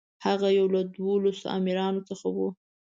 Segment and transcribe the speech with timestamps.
[0.25, 2.37] هغه یو له دولسو امیرانو څخه و.